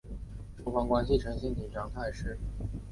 [0.63, 2.35] 双方关系呈现紧张态势。